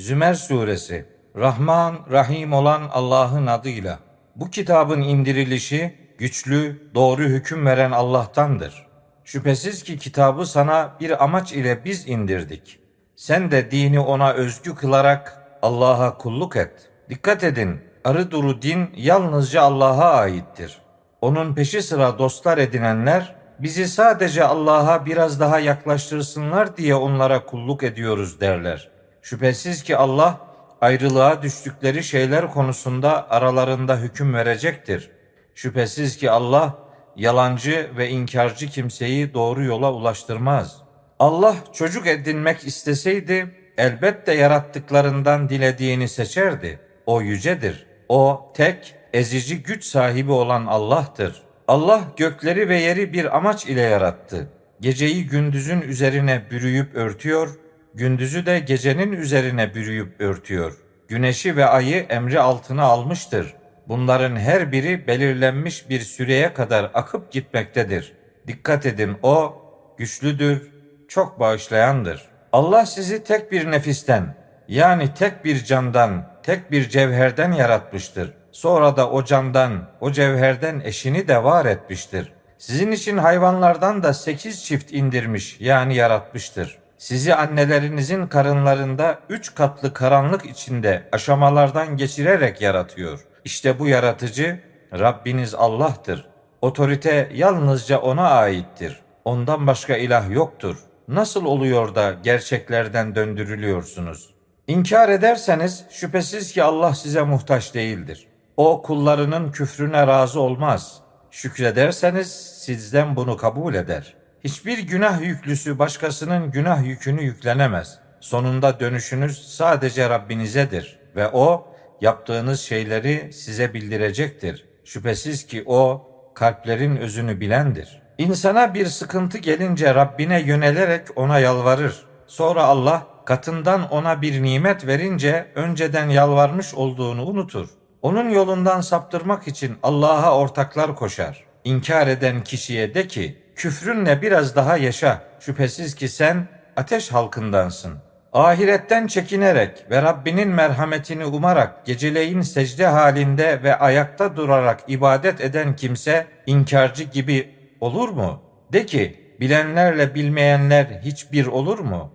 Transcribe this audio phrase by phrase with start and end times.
[0.00, 1.06] Zümer Suresi
[1.36, 3.98] Rahman, Rahim olan Allah'ın adıyla.
[4.36, 8.86] Bu kitabın indirilişi güçlü, doğru hüküm veren Allah'tandır.
[9.24, 12.78] Şüphesiz ki kitabı sana bir amaç ile biz indirdik.
[13.16, 16.90] Sen de dini ona özgü kılarak Allah'a kulluk et.
[17.10, 20.78] Dikkat edin, arı duru din yalnızca Allah'a aittir.
[21.20, 28.40] Onun peşi sıra dostlar edinenler bizi sadece Allah'a biraz daha yaklaştırsınlar diye onlara kulluk ediyoruz
[28.40, 28.99] derler.
[29.22, 30.40] Şüphesiz ki Allah
[30.80, 35.10] ayrılığa düştükleri şeyler konusunda aralarında hüküm verecektir.
[35.54, 36.78] Şüphesiz ki Allah
[37.16, 40.82] yalancı ve inkarcı kimseyi doğru yola ulaştırmaz.
[41.18, 46.78] Allah çocuk edinmek isteseydi elbette yarattıklarından dilediğini seçerdi.
[47.06, 47.86] O yücedir.
[48.08, 51.42] O tek, ezici güç sahibi olan Allah'tır.
[51.68, 54.48] Allah gökleri ve yeri bir amaç ile yarattı.
[54.80, 57.58] Geceyi gündüzün üzerine bürüyüp örtüyor,
[57.94, 60.76] gündüzü de gecenin üzerine bürüyüp örtüyor.
[61.08, 63.54] Güneşi ve ayı emri altına almıştır.
[63.88, 68.12] Bunların her biri belirlenmiş bir süreye kadar akıp gitmektedir.
[68.46, 69.62] Dikkat edin o
[69.98, 70.70] güçlüdür,
[71.08, 72.28] çok bağışlayandır.
[72.52, 78.34] Allah sizi tek bir nefisten yani tek bir candan, tek bir cevherden yaratmıştır.
[78.52, 82.32] Sonra da o candan, o cevherden eşini de var etmiştir.
[82.58, 86.78] Sizin için hayvanlardan da sekiz çift indirmiş yani yaratmıştır.
[87.00, 93.20] Sizi annelerinizin karınlarında üç katlı karanlık içinde aşamalardan geçirerek yaratıyor.
[93.44, 94.60] İşte bu yaratıcı
[94.92, 96.28] Rabbiniz Allah'tır.
[96.60, 99.00] Otorite yalnızca ona aittir.
[99.24, 100.76] Ondan başka ilah yoktur.
[101.08, 104.34] Nasıl oluyor da gerçeklerden döndürülüyorsunuz?
[104.66, 108.26] İnkar ederseniz şüphesiz ki Allah size muhtaç değildir.
[108.56, 111.00] O kullarının küfrüne razı olmaz.
[111.30, 112.32] Şükrederseniz
[112.64, 114.19] sizden bunu kabul eder.
[114.44, 117.98] Hiçbir günah yüklüsü başkasının günah yükünü yüklenemez.
[118.20, 124.64] Sonunda dönüşünüz sadece Rabbinizedir ve o yaptığınız şeyleri size bildirecektir.
[124.84, 128.02] Şüphesiz ki o kalplerin özünü bilendir.
[128.18, 132.06] İnsana bir sıkıntı gelince Rabbine yönelerek ona yalvarır.
[132.26, 137.68] Sonra Allah katından ona bir nimet verince önceden yalvarmış olduğunu unutur.
[138.02, 141.44] Onun yolundan saptırmak için Allah'a ortaklar koşar.
[141.64, 145.22] İnkar eden kişiye de ki, küfrünle biraz daha yaşa.
[145.40, 147.98] Şüphesiz ki sen ateş halkındansın.
[148.32, 156.26] Ahiretten çekinerek ve Rabbinin merhametini umarak geceleyin secde halinde ve ayakta durarak ibadet eden kimse
[156.46, 158.42] inkarcı gibi olur mu?
[158.72, 162.12] De ki, bilenlerle bilmeyenler hiçbir olur mu?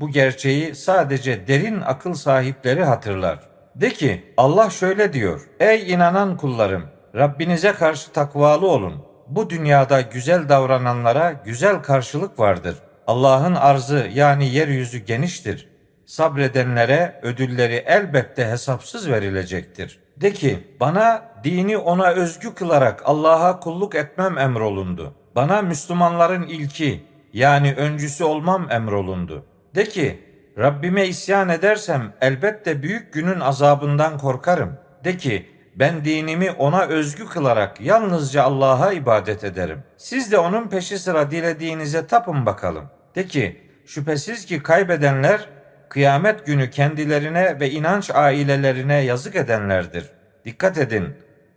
[0.00, 3.38] Bu gerçeği sadece derin akıl sahipleri hatırlar.
[3.74, 5.40] De ki Allah şöyle diyor.
[5.60, 9.09] Ey inanan kullarım Rabbinize karşı takvalı olun.
[9.30, 12.76] Bu dünyada güzel davrananlara güzel karşılık vardır.
[13.06, 15.68] Allah'ın arzı yani yeryüzü geniştir.
[16.06, 20.00] Sabredenlere ödülleri elbette hesapsız verilecektir.
[20.16, 25.14] De ki bana dini ona özgü kılarak Allah'a kulluk etmem emrolundu.
[25.36, 29.44] Bana Müslümanların ilki yani öncüsü olmam emrolundu.
[29.74, 30.20] De ki
[30.58, 34.78] Rabbime isyan edersem elbette büyük günün azabından korkarım.
[35.04, 39.82] De ki ben dinimi ona özgü kılarak yalnızca Allah'a ibadet ederim.
[39.96, 42.84] Siz de onun peşi sıra dilediğinize tapın bakalım.
[43.14, 45.48] De ki şüphesiz ki kaybedenler
[45.88, 50.10] kıyamet günü kendilerine ve inanç ailelerine yazık edenlerdir.
[50.44, 51.08] Dikkat edin.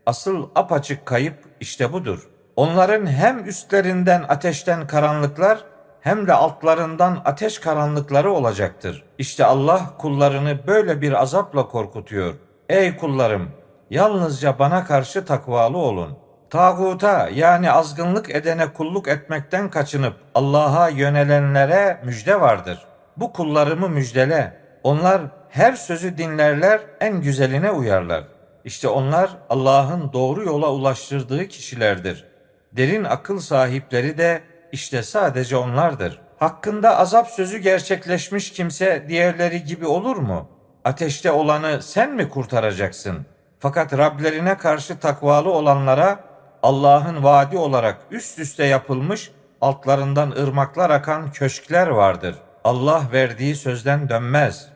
[0.05, 2.29] Asıl apaçık kayıp işte budur.
[2.55, 5.63] Onların hem üstlerinden ateşten karanlıklar
[6.01, 9.03] hem de altlarından ateş karanlıkları olacaktır.
[9.17, 12.33] İşte Allah kullarını böyle bir azapla korkutuyor.
[12.69, 13.49] Ey kullarım,
[13.89, 16.17] yalnızca bana karşı takvalı olun.
[16.49, 22.85] Tağuta yani azgınlık edene kulluk etmekten kaçınıp Allah'a yönelenlere müjde vardır.
[23.17, 24.57] Bu kullarımı müjdele.
[24.83, 28.23] Onlar her sözü dinlerler, en güzeline uyarlar.
[28.65, 32.25] İşte onlar Allah'ın doğru yola ulaştırdığı kişilerdir.
[32.71, 34.41] Derin akıl sahipleri de
[34.71, 36.21] işte sadece onlardır.
[36.37, 40.49] Hakkında azap sözü gerçekleşmiş kimse diğerleri gibi olur mu?
[40.83, 43.25] Ateşte olanı sen mi kurtaracaksın?
[43.63, 46.19] Fakat Rablerine karşı takvalı olanlara
[46.63, 49.31] Allah'ın vaadi olarak üst üste yapılmış
[49.61, 52.35] altlarından ırmaklar akan köşkler vardır.
[52.63, 54.67] Allah verdiği sözden dönmez.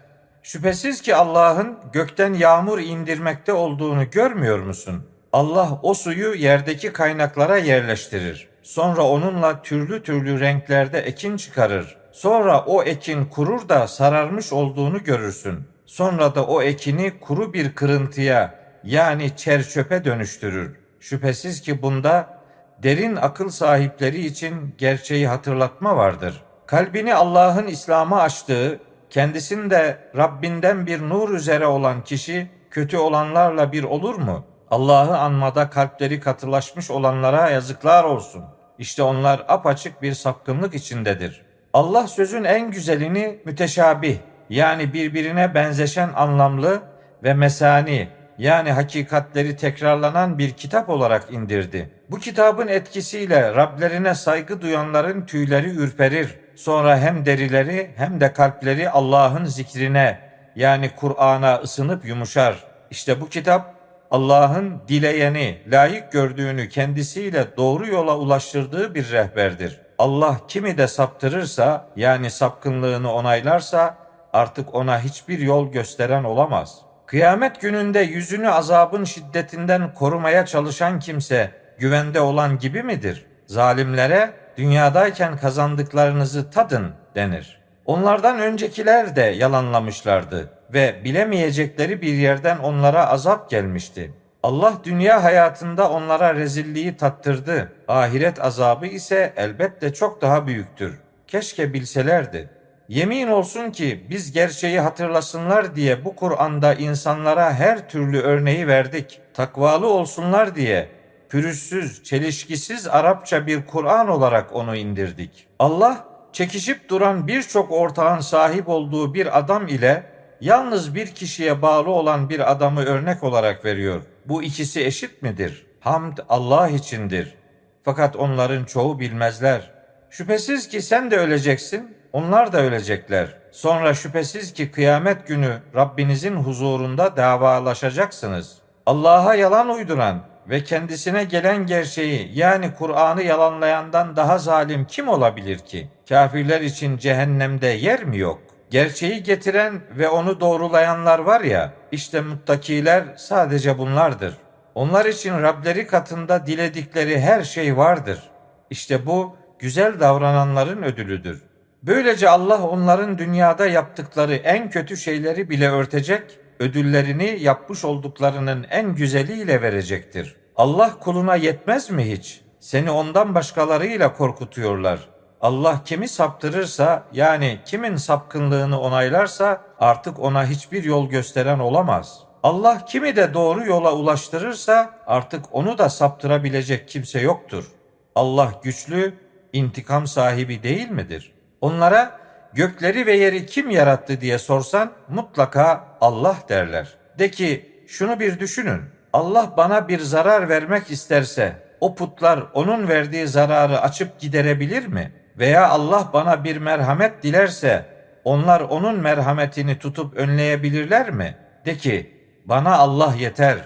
[0.44, 5.07] Şüphesiz ki Allah'ın gökten yağmur indirmekte olduğunu görmüyor musun?
[5.33, 8.48] Allah o suyu yerdeki kaynaklara yerleştirir.
[8.63, 11.98] Sonra onunla türlü türlü renklerde ekin çıkarır.
[12.12, 15.60] Sonra o ekin kurur da sararmış olduğunu görürsün.
[15.86, 20.80] Sonra da o ekini kuru bir kırıntıya yani çerçöpe dönüştürür.
[21.00, 22.39] Şüphesiz ki bunda
[22.84, 26.44] derin akıl sahipleri için gerçeği hatırlatma vardır.
[26.66, 28.80] Kalbini Allah'ın İslam'a açtığı,
[29.10, 34.45] kendisinde Rabbinden bir nur üzere olan kişi kötü olanlarla bir olur mu?
[34.72, 38.44] Allah'ı anmada kalpleri katılaşmış olanlara yazıklar olsun.
[38.80, 41.45] İşte onlar apaçık bir sapkınlık içindedir.
[41.74, 44.18] Allah sözün en güzelini müteşabih
[44.50, 46.81] yani birbirine benzeşen anlamlı
[47.24, 51.89] ve mesani yani hakikatleri tekrarlanan bir kitap olarak indirdi.
[52.10, 56.39] Bu kitabın etkisiyle Rablerine saygı duyanların tüyleri ürperir.
[56.56, 60.19] Sonra hem derileri hem de kalpleri Allah'ın zikrine
[60.56, 62.63] yani Kur'an'a ısınıp yumuşar.
[62.92, 63.75] İşte bu kitap
[64.12, 69.80] Allah'ın dileyeni, layık gördüğünü kendisiyle doğru yola ulaştırdığı bir rehberdir.
[69.98, 73.98] Allah kimi de saptırırsa yani sapkınlığını onaylarsa
[74.33, 76.87] artık ona hiçbir yol gösteren olamaz.
[77.07, 83.25] Kıyamet gününde yüzünü azabın şiddetinden korumaya çalışan kimse güvende olan gibi midir?
[83.45, 87.59] Zalimlere dünyadayken kazandıklarınızı tadın denir.
[87.86, 94.13] Onlardan öncekiler de yalanlamışlardı ve bilemeyecekleri bir yerden onlara azap gelmişti.
[94.44, 97.71] Allah dünya hayatında onlara rezilliği tattırdı.
[97.88, 101.00] Ahiret azabı ise elbette çok daha büyüktür.
[101.27, 102.50] Keşke bilselerdi.
[102.89, 109.22] Yemin olsun ki biz gerçeği hatırlasınlar diye bu Kur'an'da insanlara her türlü örneği verdik.
[109.34, 110.89] Takvalı olsunlar diye
[111.30, 115.48] pürüzsüz, çelişkisiz Arapça bir Kur'an olarak onu indirdik.
[115.60, 120.04] Allah çekişip duran birçok ortağın sahip olduğu bir adam ile
[120.42, 124.01] yalnız bir kişiye bağlı olan bir adamı örnek olarak veriyor.
[124.25, 125.66] Bu ikisi eşit midir?
[125.80, 127.36] Hamd Allah içindir.
[127.83, 129.72] Fakat onların çoğu bilmezler.
[130.10, 133.27] Şüphesiz ki sen de öleceksin, onlar da ölecekler.
[133.51, 138.57] Sonra şüphesiz ki kıyamet günü Rabbinizin huzurunda davalaşacaksınız.
[138.86, 145.89] Allah'a yalan uyduran ve kendisine gelen gerçeği yani Kur'an'ı yalanlayandan daha zalim kim olabilir ki?
[146.09, 148.42] Kafirler için cehennemde yer mi yok?
[148.69, 154.38] Gerçeği getiren ve onu doğrulayanlar var ya, işte muttakiler sadece bunlardır.
[154.75, 158.24] Onlar için Rableri katında diledikleri her şey vardır.
[158.69, 161.47] İşte bu güzel davrananların ödülüdür.
[161.84, 169.62] Böylece Allah onların dünyada yaptıkları en kötü şeyleri bile örtecek, ödüllerini yapmış olduklarının en güzeliyle
[169.62, 170.36] verecektir.
[170.56, 172.42] Allah kuluna yetmez mi hiç?
[172.60, 175.00] Seni ondan başkalarıyla korkutuyorlar.
[175.42, 182.20] Allah kimi saptırırsa yani kimin sapkınlığını onaylarsa artık ona hiçbir yol gösteren olamaz.
[182.44, 187.72] Allah kimi de doğru yola ulaştırırsa artık onu da saptırabilecek kimse yoktur.
[188.16, 189.14] Allah güçlü,
[189.54, 191.37] intikam sahibi değil midir?
[191.62, 192.19] Onlara
[192.54, 196.88] gökleri ve yeri kim yarattı diye sorsan mutlaka Allah derler.
[197.19, 198.81] De ki şunu bir düşünün.
[199.13, 205.12] Allah bana bir zarar vermek isterse o putlar onun verdiği zararı açıp giderebilir mi?
[205.38, 207.86] Veya Allah bana bir merhamet dilerse
[208.24, 211.38] onlar onun merhametini tutup önleyebilirler mi?
[211.65, 212.12] De ki
[212.45, 213.57] bana Allah yeter.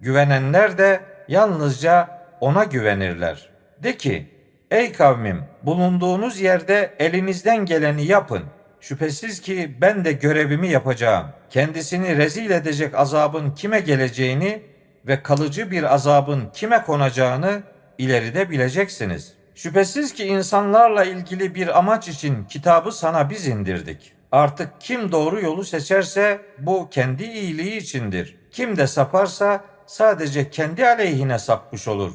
[0.00, 2.08] Güvenenler de yalnızca
[2.40, 3.48] ona güvenirler.
[3.82, 4.35] De ki
[4.70, 8.42] ey kavmim bulunduğunuz yerde elinizden geleni yapın.
[8.80, 11.26] Şüphesiz ki ben de görevimi yapacağım.
[11.50, 14.62] Kendisini rezil edecek azabın kime geleceğini
[15.06, 17.62] ve kalıcı bir azabın kime konacağını
[17.98, 19.32] ileride bileceksiniz.
[19.54, 24.12] Şüphesiz ki insanlarla ilgili bir amaç için kitabı sana biz indirdik.
[24.32, 28.36] Artık kim doğru yolu seçerse bu kendi iyiliği içindir.
[28.50, 32.12] Kim de saparsa sadece kendi aleyhine sapmış olur.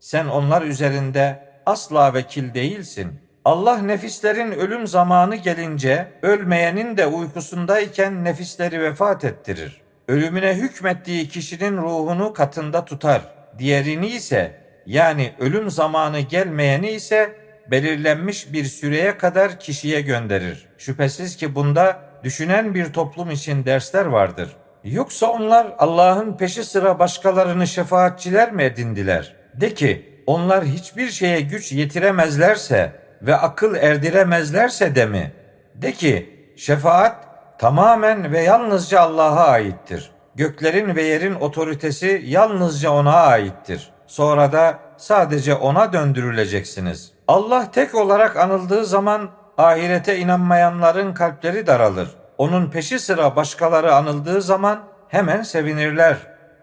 [0.00, 3.20] Sen onlar üzerinde asla vekil değilsin.
[3.44, 9.80] Allah nefislerin ölüm zamanı gelince ölmeyenin de uykusundayken nefisleri vefat ettirir.
[10.08, 13.22] Ölümüne hükmettiği kişinin ruhunu katında tutar.
[13.58, 17.36] Diğerini ise yani ölüm zamanı gelmeyeni ise
[17.70, 20.68] belirlenmiş bir süreye kadar kişiye gönderir.
[20.78, 24.56] Şüphesiz ki bunda düşünen bir toplum için dersler vardır.
[24.84, 29.36] Yoksa onlar Allah'ın peşi sıra başkalarını şefaatçiler mi edindiler?
[29.54, 32.92] De ki onlar hiçbir şeye güç yetiremezlerse
[33.22, 35.32] ve akıl erdiremezlerse de mi?
[35.74, 37.16] De ki şefaat
[37.58, 40.10] tamamen ve yalnızca Allah'a aittir.
[40.34, 43.90] Göklerin ve yerin otoritesi yalnızca ona aittir.
[44.06, 47.12] Sonra da sadece ona döndürüleceksiniz.
[47.28, 52.08] Allah tek olarak anıldığı zaman ahirete inanmayanların kalpleri daralır.
[52.38, 56.16] Onun peşi sıra başkaları anıldığı zaman hemen sevinirler.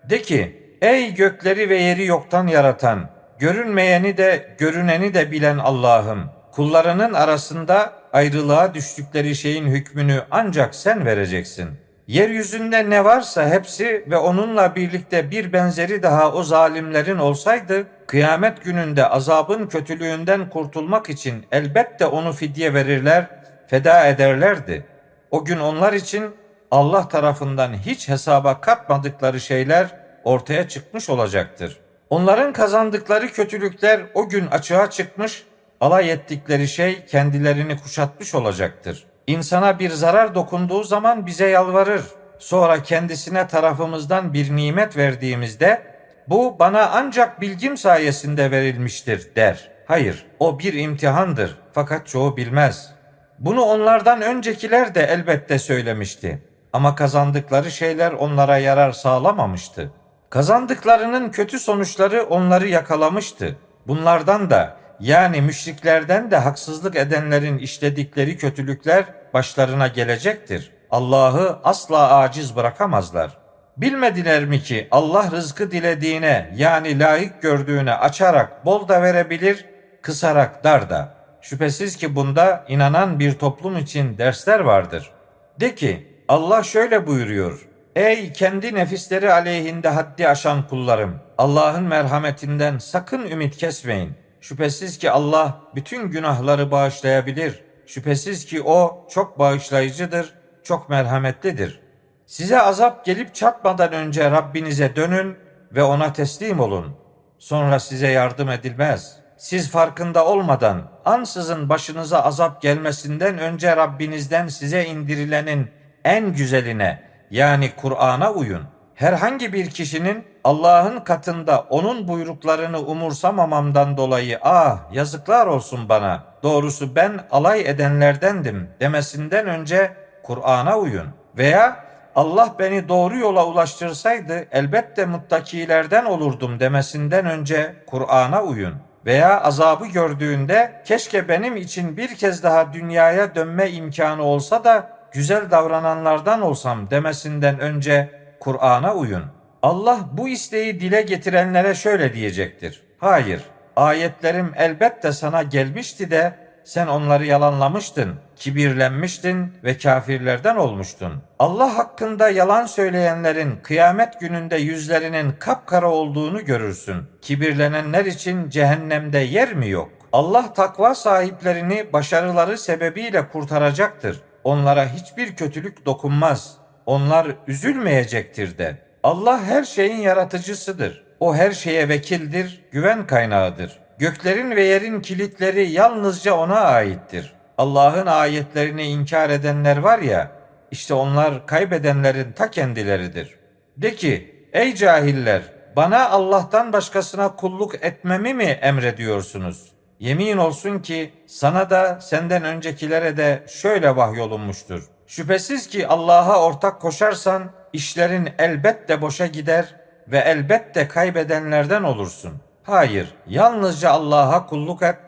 [0.10, 3.10] De ki, ey gökleri ve yeri yoktan yaratan,
[3.40, 11.70] görünmeyeni de görüneni de bilen Allah'ım, kullarının arasında ayrılığa düştükleri şeyin hükmünü ancak sen vereceksin.
[12.08, 19.08] Yeryüzünde ne varsa hepsi ve onunla birlikte bir benzeri daha o zalimlerin olsaydı, kıyamet gününde
[19.08, 23.28] azabın kötülüğünden kurtulmak için elbette onu fidye verirler,
[23.68, 24.86] feda ederlerdi.
[25.32, 26.36] O gün onlar için
[26.72, 29.88] Allah tarafından hiç hesaba katmadıkları şeyler
[30.24, 31.80] ortaya çıkmış olacaktır.
[32.10, 35.44] Onların kazandıkları kötülükler o gün açığa çıkmış,
[35.82, 39.06] alay ettikleri şey kendilerini kuşatmış olacaktır.
[39.28, 42.02] İnsana bir zarar dokunduğu zaman bize yalvarır.
[42.40, 45.82] Sonra kendisine tarafımızdan bir nimet verdiğimizde
[46.28, 49.72] bu bana ancak bilgim sayesinde verilmiştir der.
[49.88, 52.94] Hayır, o bir imtihandır fakat çoğu bilmez.
[53.40, 56.44] Bunu onlardan öncekiler de elbette söylemişti.
[56.74, 59.92] Ama kazandıkları şeyler onlara yarar sağlamamıştı.
[60.34, 63.56] Kazandıklarının kötü sonuçları onları yakalamıştı.
[63.88, 70.72] Bunlardan da yani müşriklerden de haksızlık edenlerin işledikleri kötülükler başlarına gelecektir.
[70.92, 73.38] Allah'ı asla aciz bırakamazlar.
[73.78, 79.66] Bilmediler mi ki Allah rızkı dilediğine yani layık gördüğüne açarak bol da verebilir,
[80.02, 81.16] kısarak dar da.
[81.42, 85.12] Şüphesiz ki bunda inanan bir toplum için dersler vardır.
[85.60, 87.73] De ki Allah şöyle buyuruyor.
[87.96, 91.20] Ey kendi nefisleri aleyhinde haddi aşan kullarım!
[91.38, 94.14] Allah'ın merhametinden sakın ümit kesmeyin.
[94.42, 97.64] Şüphesiz ki Allah bütün günahları bağışlayabilir.
[97.88, 100.34] Şüphesiz ki O çok bağışlayıcıdır,
[100.64, 101.80] çok merhametlidir.
[102.26, 105.38] Size azap gelip çatmadan önce Rabbinize dönün
[105.72, 106.96] ve ona teslim olun.
[107.40, 109.20] Sonra size yardım edilmez.
[109.38, 115.68] Siz farkında olmadan ansızın başınıza azap gelmesinden önce Rabbinizden size indirilenin
[116.04, 118.63] en güzeline yani Kur'an'a uyun.
[118.96, 127.20] Herhangi bir kişinin Allah'ın katında onun buyruklarını umursamamamdan dolayı ah yazıklar olsun bana doğrusu ben
[127.32, 131.08] alay edenlerdendim demesinden önce Kur'an'a uyun.
[131.38, 131.86] Veya
[132.16, 138.74] Allah beni doğru yola ulaştırsaydı elbette muttakilerden olurdum demesinden önce Kur'an'a uyun.
[139.06, 145.51] Veya azabı gördüğünde keşke benim için bir kez daha dünyaya dönme imkanı olsa da güzel
[145.51, 149.24] davrananlardan olsam demesinden önce Kur'an'a uyun.
[149.62, 152.84] Allah bu isteği dile getirenlere şöyle diyecektir.
[152.98, 153.41] Hayır,
[153.75, 161.13] ayetlerim elbette sana gelmişti de sen onları yalanlamıştın, kibirlenmiştin ve kafirlerden olmuştun.
[161.39, 166.98] Allah hakkında yalan söyleyenlerin kıyamet gününde yüzlerinin kapkara olduğunu görürsün.
[167.22, 169.89] Kibirlenenler için cehennemde yer mi yok?
[170.12, 174.22] Allah takva sahiplerini başarıları sebebiyle kurtaracaktır.
[174.44, 176.58] Onlara hiçbir kötülük dokunmaz.
[176.86, 178.78] Onlar üzülmeyecektir de.
[179.04, 181.04] Allah her şeyin yaratıcısıdır.
[181.20, 183.80] O her şeye vekildir, güven kaynağıdır.
[184.00, 187.34] Göklerin ve yerin kilitleri yalnızca ona aittir.
[187.58, 190.32] Allah'ın ayetlerini inkar edenler var ya,
[190.72, 193.36] işte onlar kaybedenlerin ta kendileridir.
[193.78, 195.42] De ki, ey cahiller,
[195.76, 199.72] bana Allah'tan başkasına kulluk etmemi mi emrediyorsunuz?
[200.04, 204.84] Yemin olsun ki sana da senden öncekilere de şöyle vahyolunmuştur.
[205.08, 209.76] Şüphesiz ki Allah'a ortak koşarsan işlerin elbette boşa gider
[210.08, 212.34] ve elbette kaybedenlerden olursun.
[212.64, 215.00] Hayır, yalnızca Allah'a kulluk et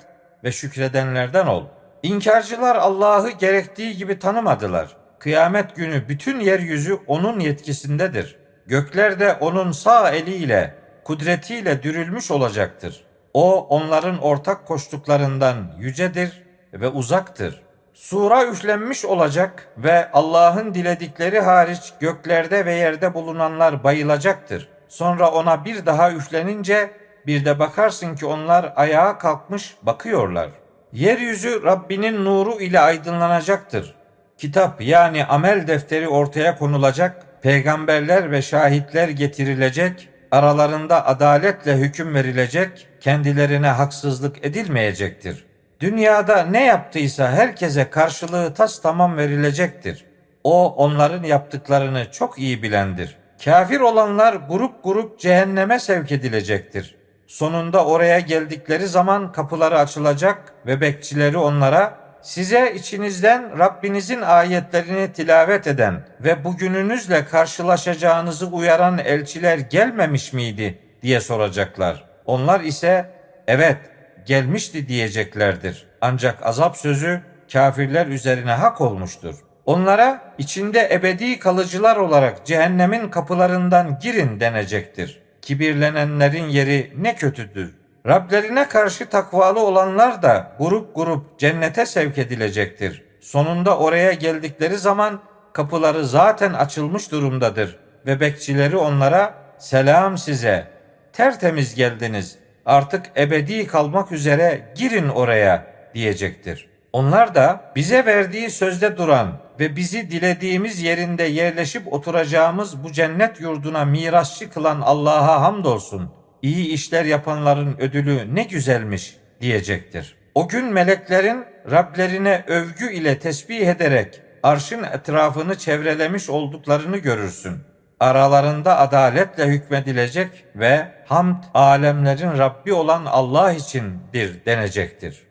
[0.43, 1.63] ve şükredenlerden ol.
[2.03, 4.97] İnkarcılar Allah'ı gerektiği gibi tanımadılar.
[5.19, 8.35] Kıyamet günü bütün yeryüzü onun yetkisindedir.
[8.65, 13.04] Gökler de onun sağ eliyle, kudretiyle dürülmüş olacaktır.
[13.35, 17.61] O onların ortak koştuklarından yücedir ve uzaktır.
[17.93, 24.69] Sura üflenmiş olacak ve Allah'ın diledikleri hariç göklerde ve yerde bulunanlar bayılacaktır.
[24.87, 26.91] Sonra ona bir daha üflenince
[27.27, 30.49] bir de bakarsın ki onlar ayağa kalkmış bakıyorlar.
[30.93, 33.95] Yeryüzü Rabbinin nuru ile aydınlanacaktır.
[34.37, 43.67] Kitap yani amel defteri ortaya konulacak, peygamberler ve şahitler getirilecek, aralarında adaletle hüküm verilecek, kendilerine
[43.67, 45.45] haksızlık edilmeyecektir.
[45.79, 50.05] Dünyada ne yaptıysa herkese karşılığı tas tamam verilecektir.
[50.43, 53.17] O onların yaptıklarını çok iyi bilendir.
[53.45, 56.95] Kafir olanlar grup grup cehenneme sevk edilecektir.
[57.27, 66.07] Sonunda oraya geldikleri zaman kapıları açılacak ve bekçileri onlara size içinizden Rabbinizin ayetlerini tilavet eden
[66.19, 72.14] ve bugününüzle karşılaşacağınızı uyaran elçiler gelmemiş miydi diye soracaklar.
[72.25, 73.05] Onlar ise
[73.47, 73.77] evet
[74.25, 75.87] gelmişti diyeceklerdir.
[76.01, 77.21] Ancak azap sözü
[77.53, 79.35] kafirler üzerine hak olmuştur.
[79.65, 85.21] Onlara içinde ebedi kalıcılar olarak cehennemin kapılarından girin denecektir.
[85.41, 87.75] Kibirlenenlerin yeri ne kötüdür.
[88.07, 93.03] Rablerine karşı takvalı olanlar da grup grup cennete sevk edilecektir.
[93.21, 95.19] Sonunda oraya geldikleri zaman
[95.53, 100.67] kapıları zaten açılmış durumdadır ve bekçileri onlara selam size
[101.15, 106.67] tertemiz geldiniz artık ebedi kalmak üzere girin oraya diyecektir.
[106.93, 113.85] Onlar da bize verdiği sözde duran ve bizi dilediğimiz yerinde yerleşip oturacağımız bu cennet yurduna
[113.85, 116.11] mirasçı kılan Allah'a hamdolsun.
[116.41, 120.15] İyi işler yapanların ödülü ne güzelmiş diyecektir.
[120.35, 127.57] O gün meleklerin Rablerine övgü ile tesbih ederek arşın etrafını çevrelemiş olduklarını görürsün.
[127.99, 135.24] Aralarında adaletle hükmedilecek ve hamd alemlerin Rabbi olan Allah içindir denecektir.